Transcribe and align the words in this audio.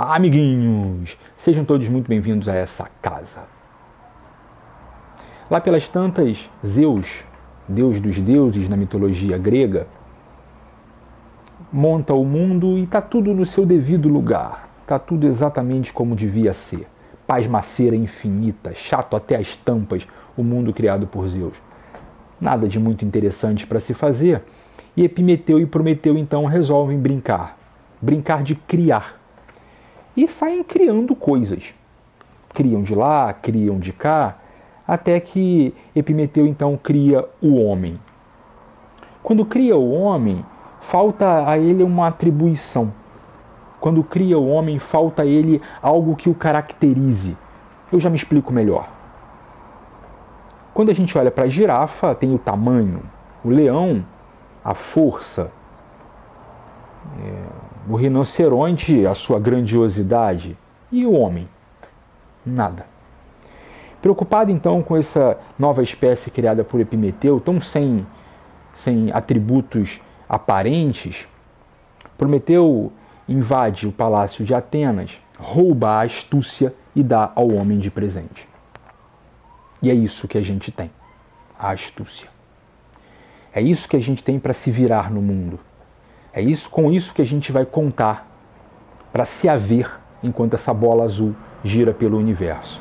Amiguinhos, 0.00 1.18
sejam 1.38 1.64
todos 1.64 1.88
muito 1.88 2.06
bem-vindos 2.06 2.48
a 2.48 2.54
essa 2.54 2.88
casa. 3.02 3.40
Lá 5.50 5.60
pelas 5.60 5.88
tantas, 5.88 6.48
Zeus, 6.64 7.24
deus 7.66 7.98
dos 7.98 8.20
deuses 8.20 8.68
na 8.68 8.76
mitologia 8.76 9.36
grega, 9.36 9.88
monta 11.72 12.14
o 12.14 12.24
mundo 12.24 12.78
e 12.78 12.84
está 12.84 13.02
tudo 13.02 13.34
no 13.34 13.44
seu 13.44 13.66
devido 13.66 14.08
lugar, 14.08 14.68
está 14.82 15.00
tudo 15.00 15.26
exatamente 15.26 15.92
como 15.92 16.14
devia 16.14 16.54
ser. 16.54 16.86
Pasmaceira 17.26 17.96
infinita, 17.96 18.76
chato 18.76 19.16
até 19.16 19.34
as 19.34 19.56
tampas, 19.56 20.06
o 20.36 20.44
mundo 20.44 20.72
criado 20.72 21.08
por 21.08 21.26
Zeus. 21.26 21.56
Nada 22.40 22.68
de 22.68 22.78
muito 22.78 23.04
interessante 23.04 23.66
para 23.66 23.80
se 23.80 23.94
fazer, 23.94 24.44
e 24.96 25.02
Epimeteu 25.02 25.58
e 25.58 25.66
Prometeu 25.66 26.16
então 26.16 26.44
resolvem 26.44 27.00
brincar, 27.00 27.58
brincar 28.00 28.44
de 28.44 28.54
criar 28.54 29.17
e 30.18 30.26
saem 30.26 30.64
criando 30.64 31.14
coisas. 31.14 31.62
Criam 32.52 32.82
de 32.82 32.92
lá, 32.92 33.32
criam 33.32 33.78
de 33.78 33.92
cá, 33.92 34.38
até 34.84 35.20
que 35.20 35.72
Epimeteu 35.94 36.44
então 36.44 36.76
cria 36.76 37.24
o 37.40 37.54
homem. 37.54 38.00
Quando 39.22 39.46
cria 39.46 39.76
o 39.76 39.92
homem, 39.92 40.44
falta 40.80 41.48
a 41.48 41.56
ele 41.56 41.84
uma 41.84 42.08
atribuição. 42.08 42.92
Quando 43.78 44.02
cria 44.02 44.36
o 44.36 44.48
homem, 44.48 44.80
falta 44.80 45.22
a 45.22 45.26
ele 45.26 45.62
algo 45.80 46.16
que 46.16 46.28
o 46.28 46.34
caracterize. 46.34 47.36
Eu 47.92 48.00
já 48.00 48.10
me 48.10 48.16
explico 48.16 48.52
melhor. 48.52 48.88
Quando 50.74 50.90
a 50.90 50.94
gente 50.94 51.16
olha 51.16 51.30
para 51.30 51.44
a 51.44 51.48
girafa, 51.48 52.12
tem 52.12 52.34
o 52.34 52.38
tamanho, 52.38 53.02
o 53.44 53.50
leão, 53.50 54.04
a 54.64 54.74
força, 54.74 55.52
é, 57.22 57.67
o 57.88 57.96
rinoceronte, 57.96 59.06
a 59.06 59.14
sua 59.14 59.40
grandiosidade, 59.40 60.56
e 60.90 61.06
o 61.06 61.12
homem? 61.12 61.48
Nada. 62.44 62.86
Preocupado 64.00 64.50
então 64.50 64.82
com 64.82 64.96
essa 64.96 65.38
nova 65.58 65.82
espécie 65.82 66.30
criada 66.30 66.62
por 66.62 66.80
Epimeteu, 66.80 67.40
tão 67.40 67.60
sem, 67.60 68.06
sem 68.74 69.10
atributos 69.12 70.00
aparentes, 70.28 71.26
Prometeu 72.18 72.92
invade 73.28 73.86
o 73.86 73.92
palácio 73.92 74.44
de 74.44 74.52
Atenas, 74.52 75.12
rouba 75.38 75.90
a 75.90 76.02
astúcia 76.02 76.74
e 76.96 77.00
dá 77.00 77.30
ao 77.32 77.48
homem 77.48 77.78
de 77.78 77.92
presente. 77.92 78.48
E 79.80 79.88
é 79.88 79.94
isso 79.94 80.26
que 80.26 80.36
a 80.36 80.42
gente 80.42 80.72
tem, 80.72 80.90
a 81.56 81.70
astúcia. 81.70 82.28
É 83.52 83.62
isso 83.62 83.88
que 83.88 83.96
a 83.96 84.00
gente 84.00 84.24
tem 84.24 84.36
para 84.40 84.52
se 84.52 84.68
virar 84.72 85.12
no 85.12 85.22
mundo. 85.22 85.60
É 86.38 86.40
isso 86.40 86.70
com 86.70 86.92
isso 86.92 87.12
que 87.12 87.20
a 87.20 87.26
gente 87.26 87.50
vai 87.50 87.66
contar 87.66 88.24
para 89.12 89.24
se 89.24 89.48
haver 89.48 89.90
enquanto 90.22 90.54
essa 90.54 90.72
bola 90.72 91.02
azul 91.02 91.34
gira 91.64 91.92
pelo 91.92 92.16
universo. 92.16 92.80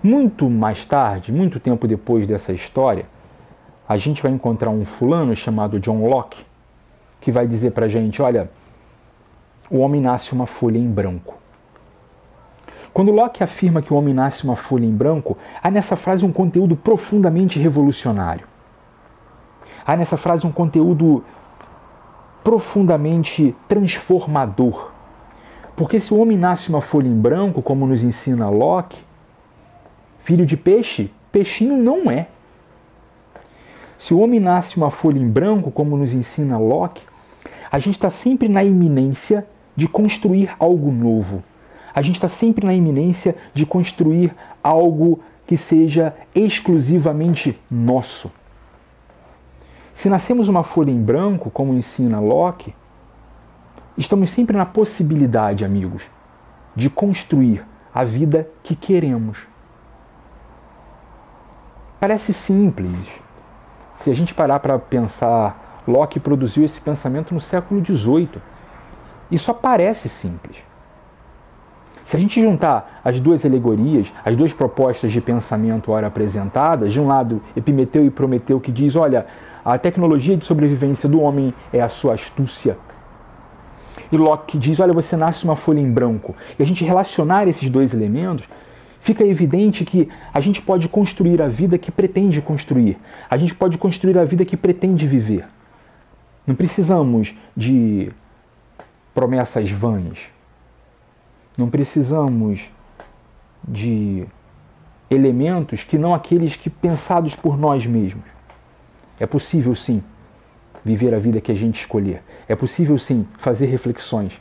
Muito 0.00 0.48
mais 0.48 0.84
tarde, 0.84 1.32
muito 1.32 1.58
tempo 1.58 1.88
depois 1.88 2.24
dessa 2.24 2.52
história, 2.52 3.06
a 3.88 3.96
gente 3.96 4.22
vai 4.22 4.30
encontrar 4.30 4.70
um 4.70 4.84
fulano 4.84 5.34
chamado 5.34 5.80
John 5.80 6.06
Locke 6.08 6.46
que 7.20 7.32
vai 7.32 7.48
dizer 7.48 7.72
para 7.72 7.86
a 7.86 7.88
gente: 7.88 8.22
olha, 8.22 8.48
o 9.68 9.78
homem 9.78 10.00
nasce 10.00 10.32
uma 10.34 10.46
folha 10.46 10.78
em 10.78 10.88
branco. 10.88 11.36
Quando 12.92 13.10
Locke 13.10 13.42
afirma 13.42 13.82
que 13.82 13.92
o 13.92 13.96
homem 13.96 14.14
nasce 14.14 14.44
uma 14.44 14.54
folha 14.54 14.86
em 14.86 14.94
branco, 14.94 15.36
há 15.60 15.68
nessa 15.68 15.96
frase 15.96 16.24
um 16.24 16.32
conteúdo 16.32 16.76
profundamente 16.76 17.58
revolucionário. 17.58 18.46
Há 19.84 19.96
nessa 19.96 20.16
frase 20.16 20.46
um 20.46 20.52
conteúdo 20.52 21.24
profundamente 22.46 23.56
transformador. 23.66 24.92
Porque 25.74 25.98
se 25.98 26.14
o 26.14 26.18
homem 26.20 26.38
nasce 26.38 26.68
uma 26.68 26.80
folha 26.80 27.08
em 27.08 27.20
branco, 27.20 27.60
como 27.60 27.88
nos 27.88 28.04
ensina 28.04 28.48
Locke, 28.48 28.96
filho 30.22 30.46
de 30.46 30.56
peixe, 30.56 31.10
peixinho 31.32 31.76
não 31.76 32.08
é. 32.08 32.28
Se 33.98 34.14
o 34.14 34.20
homem 34.20 34.38
nasce 34.38 34.76
uma 34.76 34.92
folha 34.92 35.18
em 35.18 35.28
branco, 35.28 35.72
como 35.72 35.96
nos 35.96 36.12
ensina 36.12 36.56
Locke, 36.56 37.02
a 37.68 37.80
gente 37.80 37.94
está 37.94 38.10
sempre 38.10 38.48
na 38.48 38.62
iminência 38.62 39.44
de 39.74 39.88
construir 39.88 40.54
algo 40.56 40.92
novo. 40.92 41.42
A 41.92 42.00
gente 42.00 42.14
está 42.14 42.28
sempre 42.28 42.64
na 42.64 42.72
iminência 42.72 43.34
de 43.52 43.66
construir 43.66 44.32
algo 44.62 45.18
que 45.44 45.56
seja 45.56 46.14
exclusivamente 46.32 47.58
nosso. 47.68 48.30
Se 49.96 50.10
nascemos 50.10 50.46
uma 50.46 50.62
folha 50.62 50.90
em 50.90 51.02
branco, 51.02 51.50
como 51.50 51.72
ensina 51.72 52.20
Locke, 52.20 52.74
estamos 53.96 54.28
sempre 54.28 54.54
na 54.54 54.66
possibilidade, 54.66 55.64
amigos, 55.64 56.02
de 56.74 56.90
construir 56.90 57.64
a 57.94 58.04
vida 58.04 58.46
que 58.62 58.76
queremos. 58.76 59.38
Parece 61.98 62.34
simples. 62.34 63.08
Se 63.96 64.10
a 64.10 64.14
gente 64.14 64.34
parar 64.34 64.60
para 64.60 64.78
pensar, 64.78 65.82
Locke 65.88 66.20
produziu 66.20 66.62
esse 66.62 66.78
pensamento 66.78 67.32
no 67.32 67.40
século 67.40 67.82
XVIII. 67.82 68.42
Só 69.38 69.54
parece 69.54 70.10
simples. 70.10 70.58
Se 72.04 72.18
a 72.18 72.20
gente 72.20 72.40
juntar 72.40 73.00
as 73.02 73.18
duas 73.18 73.46
alegorias, 73.46 74.12
as 74.22 74.36
duas 74.36 74.52
propostas 74.52 75.10
de 75.10 75.22
pensamento 75.22 75.90
ora 75.90 76.06
apresentadas, 76.06 76.92
de 76.92 77.00
um 77.00 77.06
lado 77.06 77.42
Epimeteu 77.56 78.04
e 78.04 78.10
Prometeu 78.10 78.60
que 78.60 78.70
diz, 78.70 78.94
olha, 78.94 79.26
a 79.74 79.78
tecnologia 79.78 80.36
de 80.36 80.44
sobrevivência 80.46 81.08
do 81.08 81.20
homem 81.20 81.52
é 81.72 81.80
a 81.80 81.88
sua 81.88 82.14
astúcia. 82.14 82.78
E 84.12 84.16
Locke 84.16 84.56
diz: 84.56 84.78
olha, 84.78 84.92
você 84.92 85.16
nasce 85.16 85.44
uma 85.44 85.56
folha 85.56 85.80
em 85.80 85.90
branco. 85.90 86.36
E 86.56 86.62
a 86.62 86.66
gente 86.66 86.84
relacionar 86.84 87.48
esses 87.48 87.68
dois 87.68 87.92
elementos, 87.92 88.46
fica 89.00 89.24
evidente 89.24 89.84
que 89.84 90.08
a 90.32 90.40
gente 90.40 90.62
pode 90.62 90.88
construir 90.88 91.42
a 91.42 91.48
vida 91.48 91.76
que 91.78 91.90
pretende 91.90 92.40
construir. 92.40 92.96
A 93.28 93.36
gente 93.36 93.56
pode 93.56 93.76
construir 93.76 94.16
a 94.16 94.24
vida 94.24 94.44
que 94.44 94.56
pretende 94.56 95.04
viver. 95.04 95.44
Não 96.46 96.54
precisamos 96.54 97.34
de 97.56 98.12
promessas 99.12 99.68
vãs. 99.68 100.16
Não 101.58 101.68
precisamos 101.68 102.60
de 103.66 104.24
elementos 105.10 105.82
que 105.82 105.98
não 105.98 106.14
aqueles 106.14 106.54
que 106.54 106.70
pensados 106.70 107.34
por 107.34 107.58
nós 107.58 107.84
mesmos. 107.84 108.35
É 109.18 109.26
possível 109.26 109.74
sim 109.74 110.02
viver 110.84 111.14
a 111.14 111.18
vida 111.18 111.40
que 111.40 111.50
a 111.50 111.54
gente 111.54 111.80
escolher. 111.80 112.22
É 112.48 112.54
possível 112.54 112.98
sim 112.98 113.26
fazer 113.38 113.66
reflexões 113.66 114.40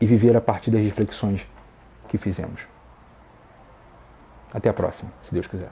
e 0.00 0.06
viver 0.06 0.36
a 0.36 0.40
partir 0.40 0.70
das 0.70 0.82
reflexões 0.82 1.46
que 2.08 2.18
fizemos. 2.18 2.62
Até 4.52 4.68
a 4.68 4.72
próxima, 4.72 5.10
se 5.22 5.32
Deus 5.32 5.46
quiser. 5.46 5.70